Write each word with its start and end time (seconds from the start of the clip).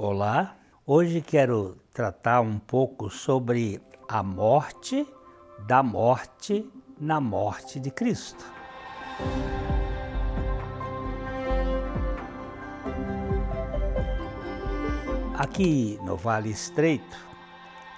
Olá, 0.00 0.54
hoje 0.86 1.20
quero 1.20 1.76
tratar 1.92 2.40
um 2.40 2.56
pouco 2.56 3.10
sobre 3.10 3.82
a 4.08 4.22
morte 4.22 5.04
da 5.66 5.82
morte 5.82 6.64
na 7.00 7.20
morte 7.20 7.80
de 7.80 7.90
Cristo. 7.90 8.44
Aqui 15.36 15.98
no 16.04 16.16
Vale 16.16 16.50
Estreito, 16.50 17.18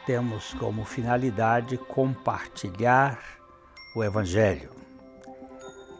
temos 0.06 0.54
como 0.54 0.86
finalidade 0.86 1.76
compartilhar 1.76 3.20
o 3.94 4.02
Evangelho. 4.02 4.70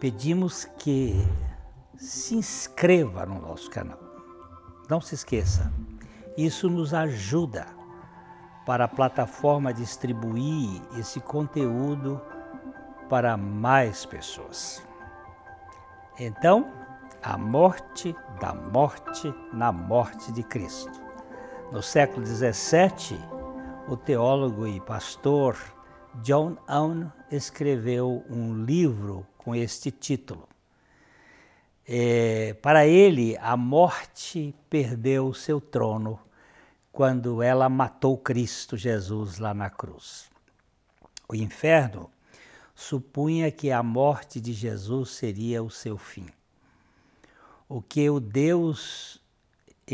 Pedimos 0.01 0.64
que 0.79 1.12
se 1.98 2.37
inscreva 2.37 3.27
no 3.27 3.39
nosso 3.39 3.69
canal. 3.69 3.98
Não 4.89 5.01
se 5.01 5.14
esqueça, 5.14 5.73
isso 6.45 6.68
nos 6.70 6.95
ajuda 6.95 7.66
para 8.64 8.85
a 8.85 8.89
plataforma 8.89 9.75
distribuir 9.75 10.80
esse 10.99 11.21
conteúdo 11.21 12.21
para 13.08 13.36
mais 13.36 14.07
pessoas. 14.07 14.82
Então, 16.18 16.71
a 17.22 17.36
morte 17.36 18.14
da 18.40 18.54
morte 18.54 19.35
na 19.53 19.72
morte 19.72 20.30
de 20.32 20.43
Cristo. 20.43 21.00
No 21.72 21.82
século 21.82 22.25
XVII, 22.25 23.18
o 23.88 23.96
teólogo 23.96 24.66
e 24.66 24.80
pastor 24.80 25.57
John 26.22 26.57
Owen 26.68 27.11
escreveu 27.30 28.25
um 28.30 28.64
livro 28.64 29.27
com 29.36 29.54
este 29.54 29.91
título. 29.91 30.49
É, 31.86 32.55
para 32.62 32.86
ele, 32.86 33.36
a 33.38 33.56
morte 33.56 34.55
perdeu 34.69 35.34
seu 35.34 35.61
trono 35.61 36.19
quando 36.92 37.42
ela 37.42 37.69
matou 37.69 38.17
Cristo 38.19 38.77
Jesus 38.77 39.39
lá 39.39 39.55
na 39.55 39.70
cruz. 39.70 40.28
O 41.28 41.34
inferno 41.34 42.10
supunha 42.74 43.50
que 43.50 43.70
a 43.70 43.83
morte 43.83 44.41
de 44.41 44.52
Jesus 44.52 45.11
seria 45.11 45.62
o 45.62 45.70
seu 45.70 45.96
fim. 45.96 46.27
O 47.68 47.80
que 47.80 48.11
o 48.11 48.18
Deus 48.18 49.20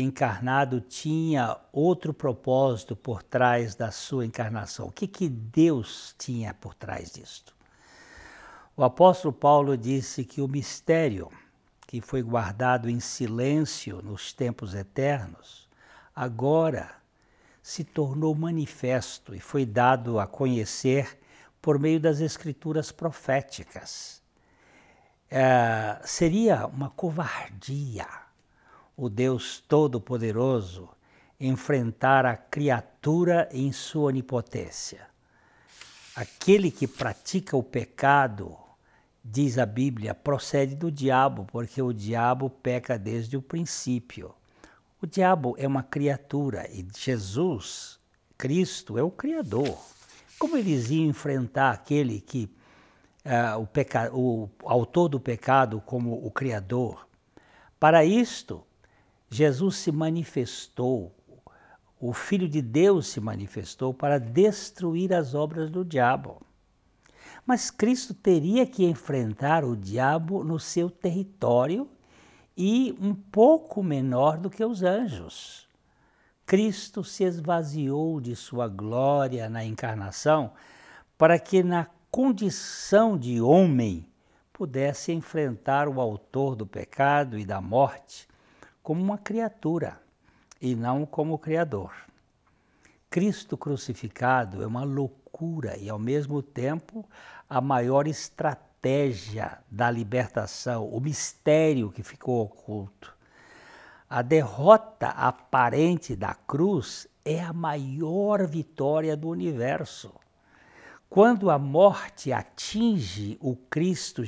encarnado 0.01 0.79
tinha 0.79 1.57
outro 1.71 2.13
propósito 2.13 2.95
por 2.95 3.23
trás 3.23 3.75
da 3.75 3.91
sua 3.91 4.25
encarnação. 4.25 4.87
O 4.87 4.91
que, 4.91 5.07
que 5.07 5.27
Deus 5.27 6.13
tinha 6.17 6.53
por 6.53 6.75
trás 6.75 7.11
disto? 7.11 7.55
O 8.75 8.83
apóstolo 8.83 9.33
Paulo 9.33 9.75
disse 9.75 10.23
que 10.23 10.39
o 10.39 10.47
mistério 10.47 11.31
que 11.87 12.01
foi 12.01 12.21
guardado 12.21 12.89
em 12.89 12.99
silêncio 12.99 14.01
nos 14.03 14.33
tempos 14.33 14.75
eternos, 14.75 15.66
agora 16.17 16.89
se 17.61 17.83
tornou 17.83 18.33
manifesto 18.33 19.35
e 19.35 19.39
foi 19.39 19.67
dado 19.67 20.19
a 20.19 20.25
conhecer 20.25 21.19
por 21.61 21.77
meio 21.77 21.99
das 21.99 22.19
escrituras 22.19 22.91
proféticas. 22.91 24.19
É, 25.29 25.99
seria 26.03 26.65
uma 26.65 26.89
covardia 26.89 28.07
o 28.95 29.09
Deus 29.09 29.59
Todo-Poderoso 29.59 30.89
enfrentar 31.39 32.25
a 32.25 32.35
criatura 32.35 33.47
em 33.51 33.71
sua 33.71 34.05
onipotência. 34.05 35.05
Aquele 36.15 36.71
que 36.71 36.87
pratica 36.87 37.55
o 37.55 37.61
pecado, 37.61 38.57
diz 39.23 39.59
a 39.59 39.67
Bíblia, 39.67 40.15
procede 40.15 40.75
do 40.75 40.91
diabo, 40.91 41.45
porque 41.51 41.79
o 41.79 41.93
diabo 41.93 42.49
peca 42.49 42.97
desde 42.97 43.37
o 43.37 43.41
princípio. 43.41 44.33
O 44.99 45.05
diabo 45.05 45.53
é 45.59 45.67
uma 45.67 45.83
criatura 45.83 46.67
e 46.71 46.83
Jesus, 46.97 47.99
Cristo, 48.35 48.97
é 48.97 49.03
o 49.03 49.11
Criador. 49.11 49.77
Como 50.39 50.57
eles 50.57 50.89
iam 50.89 51.05
enfrentar 51.05 51.71
aquele 51.71 52.19
que 52.19 52.49
uh, 53.23 53.61
o, 53.61 53.67
peca, 53.67 54.11
o 54.11 54.49
autor 54.63 55.07
do 55.09 55.19
pecado 55.19 55.79
como 55.85 56.25
o 56.25 56.31
Criador? 56.31 57.07
Para 57.79 58.03
isto, 58.03 58.63
Jesus 59.29 59.75
se 59.75 59.91
manifestou, 59.91 61.15
o 61.99 62.11
Filho 62.11 62.49
de 62.49 62.61
Deus 62.61 63.07
se 63.07 63.19
manifestou 63.19 63.93
para 63.93 64.19
destruir 64.19 65.13
as 65.13 65.35
obras 65.35 65.69
do 65.69 65.85
diabo. 65.85 66.41
Mas 67.45 67.69
Cristo 67.69 68.15
teria 68.15 68.65
que 68.65 68.83
enfrentar 68.83 69.63
o 69.63 69.75
diabo 69.75 70.43
no 70.43 70.59
seu 70.59 70.89
território 70.89 71.87
e 72.57 72.97
um 72.99 73.13
pouco 73.13 73.83
menor 73.83 74.37
do 74.37 74.49
que 74.49 74.65
os 74.65 74.81
anjos. 74.81 75.67
Cristo 76.45 77.03
se 77.03 77.23
esvaziou 77.23 78.19
de 78.19 78.35
sua 78.35 78.67
glória 78.67 79.49
na 79.49 79.63
encarnação 79.63 80.51
para 81.17 81.37
que, 81.37 81.61
na 81.61 81.87
condição 82.09 83.17
de 83.17 83.39
homem, 83.39 84.09
pudesse 84.51 85.11
enfrentar 85.11 85.87
o 85.87 86.01
autor 86.01 86.55
do 86.55 86.65
pecado 86.65 87.37
e 87.37 87.45
da 87.45 87.61
morte 87.61 88.27
como 88.81 89.03
uma 89.03 89.17
criatura 89.17 90.01
e 90.59 90.75
não 90.75 91.05
como 91.05 91.37
Criador. 91.37 91.91
Cristo 93.09 93.55
crucificado 93.55 94.63
é 94.63 94.67
uma 94.67 94.83
loucura 94.83 95.77
e, 95.77 95.89
ao 95.89 95.99
mesmo 95.99 96.41
tempo, 96.41 97.05
a 97.49 97.61
maior 97.61 98.07
estratégia 98.77 99.57
da 99.69 99.89
libertação, 99.89 100.87
o 100.87 100.99
mistério 100.99 101.91
que 101.91 102.03
ficou 102.03 102.43
oculto. 102.43 103.15
A 104.09 104.21
derrota 104.21 105.09
aparente 105.09 106.15
da 106.15 106.33
cruz 106.33 107.07
é 107.25 107.41
a 107.41 107.51
maior 107.51 108.45
vitória 108.45 109.17
do 109.17 109.27
universo. 109.27 110.13
Quando 111.09 111.49
a 111.49 111.57
morte 111.57 112.31
atinge 112.31 113.37
o 113.41 113.55
Cristo 113.55 114.23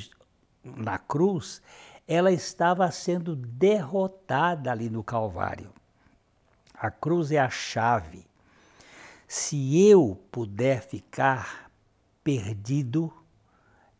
na 0.63 0.97
cruz, 0.97 1.61
ela 2.07 2.31
estava 2.31 2.89
sendo 2.91 3.35
derrotada 3.35 4.71
ali 4.71 4.89
no 4.89 5.03
Calvário. 5.03 5.71
A 6.73 6.89
cruz 6.89 7.31
é 7.31 7.37
a 7.37 7.49
chave. 7.49 8.25
Se 9.27 9.87
eu 9.87 10.19
puder 10.31 10.81
ficar 10.81 11.69
perdido, 12.23 13.13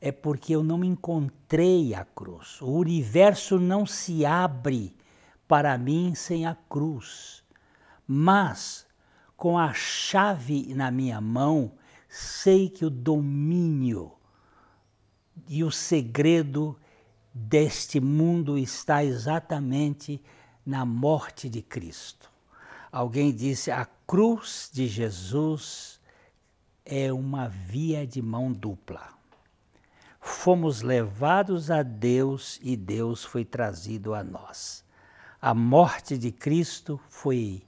é 0.02 0.12
porque 0.12 0.56
eu 0.56 0.64
não 0.64 0.84
encontrei 0.84 1.94
a 1.94 2.06
cruz. 2.06 2.62
O 2.62 2.72
universo 2.72 3.60
não 3.60 3.86
se 3.86 4.26
abre 4.26 4.96
para 5.48 5.78
mim 5.78 6.14
sem 6.16 6.46
a 6.46 6.56
cruz. 6.56 7.44
Mas, 8.08 8.88
com 9.36 9.58
a 9.58 9.74
chave 9.74 10.74
na 10.74 10.90
minha 10.90 11.20
mão, 11.20 11.74
sei 12.08 12.70
que 12.70 12.86
o 12.86 12.90
domínio 12.90 14.14
e 15.48 15.64
o 15.64 15.72
segredo 15.72 16.78
deste 17.34 18.00
mundo 18.00 18.58
está 18.58 19.04
exatamente 19.04 20.22
na 20.66 20.86
morte 20.86 21.50
de 21.50 21.62
Cristo. 21.62 22.32
Alguém 22.92 23.34
disse: 23.34 23.70
a 23.70 23.86
cruz 24.08 24.70
de 24.74 24.88
Jesus 24.88 26.00
é 26.86 27.12
uma 27.14 27.48
via 27.48 28.06
de 28.08 28.22
mão 28.22 28.52
dupla. 28.52 29.19
Fomos 30.42 30.82
levados 30.82 31.70
a 31.70 31.84
Deus 31.84 32.60
e 32.64 32.78
Deus 32.78 33.24
foi 33.24 33.44
trazido 33.44 34.14
a 34.14 34.24
nós. 34.24 34.86
A 35.42 35.54
morte 35.54 36.18
de 36.18 36.32
Cristo 36.32 37.00
foi 37.10 37.62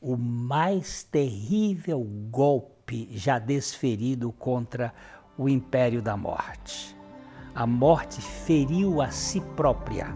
o 0.00 0.16
mais 0.16 1.02
terrível 1.02 2.02
golpe 2.30 3.08
já 3.12 3.38
desferido 3.38 4.32
contra 4.32 4.94
o 5.36 5.48
império 5.48 6.00
da 6.00 6.16
morte 6.16 6.96
a 7.54 7.66
morte 7.66 8.20
feriu 8.20 9.02
a 9.02 9.10
si 9.10 9.40
própria, 9.56 10.06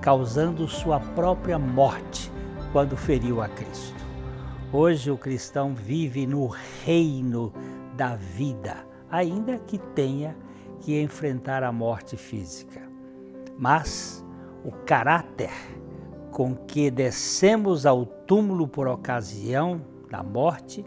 causando 0.00 0.68
sua 0.68 1.00
própria 1.00 1.58
morte 1.58 2.30
quando 2.72 2.96
feriu 2.96 3.40
a 3.40 3.48
Cristo. 3.48 4.04
Hoje 4.72 5.10
o 5.10 5.16
cristão 5.16 5.74
vive 5.74 6.26
no 6.26 6.46
reino 6.84 7.52
da 7.96 8.16
vida, 8.16 8.86
ainda 9.10 9.58
que 9.58 9.78
tenha 9.78 10.36
que 10.80 11.00
enfrentar 11.00 11.62
a 11.62 11.72
morte 11.72 12.16
física. 12.16 12.82
Mas 13.58 14.24
o 14.64 14.70
caráter 14.70 15.52
com 16.30 16.54
que 16.54 16.90
descemos 16.90 17.86
ao 17.86 18.04
túmulo 18.04 18.66
por 18.66 18.88
ocasião 18.88 19.80
da 20.10 20.22
morte 20.22 20.84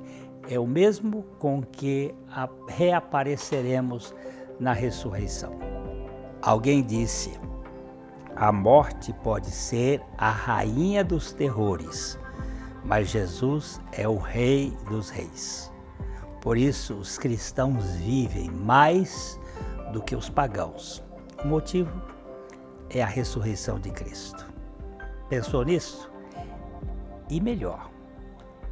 é 0.49 0.59
o 0.59 0.67
mesmo 0.67 1.23
com 1.39 1.61
que 1.61 2.13
reapareceremos 2.67 4.13
na 4.59 4.73
ressurreição. 4.73 5.57
Alguém 6.41 6.83
disse: 6.83 7.39
a 8.35 8.51
morte 8.51 9.11
pode 9.23 9.49
ser 9.49 9.99
a 10.17 10.29
rainha 10.29 11.03
dos 11.03 11.33
terrores, 11.33 12.19
mas 12.85 13.09
Jesus 13.09 13.81
é 13.91 14.07
o 14.07 14.17
Rei 14.17 14.71
dos 14.87 15.09
Reis. 15.09 15.71
Por 16.39 16.55
isso, 16.55 16.93
os 16.93 17.17
cristãos 17.17 17.95
vivem 17.95 18.49
mais 18.51 19.39
do 19.91 20.01
que 20.01 20.15
os 20.15 20.29
pagãos. 20.29 21.03
O 21.43 21.47
motivo 21.47 22.01
é 22.89 23.01
a 23.01 23.05
ressurreição 23.05 23.79
de 23.79 23.91
Cristo. 23.91 24.45
Pensou 25.29 25.63
nisso? 25.63 26.09
E 27.29 27.41
melhor, 27.41 27.89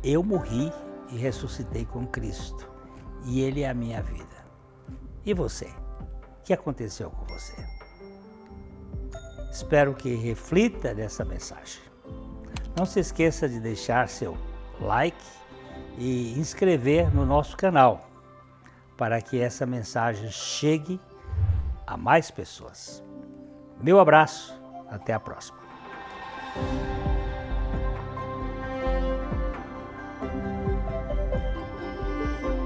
eu 0.03 0.23
morri 0.23 0.71
e 1.11 1.17
ressuscitei 1.17 1.85
com 1.85 2.07
Cristo, 2.07 2.69
e 3.25 3.41
Ele 3.41 3.61
é 3.61 3.69
a 3.69 3.73
minha 3.73 4.01
vida. 4.01 4.45
E 5.25 5.33
você? 5.33 5.65
O 5.65 6.43
que 6.43 6.53
aconteceu 6.53 7.09
com 7.09 7.25
você? 7.25 7.55
Espero 9.51 9.93
que 9.93 10.15
reflita 10.15 10.93
nessa 10.93 11.25
mensagem. 11.25 11.81
Não 12.77 12.85
se 12.85 12.99
esqueça 12.99 13.47
de 13.47 13.59
deixar 13.59 14.07
seu 14.09 14.37
like 14.79 15.25
e 15.97 16.37
inscrever 16.37 17.13
no 17.13 17.25
nosso 17.25 17.55
canal 17.55 18.05
para 18.97 19.21
que 19.21 19.39
essa 19.39 19.65
mensagem 19.65 20.29
chegue 20.31 20.99
a 21.85 21.97
mais 21.97 22.31
pessoas. 22.31 23.03
Meu 23.81 23.99
abraço, 23.99 24.59
até 24.89 25.13
a 25.13 25.19
próxima. 25.19 25.57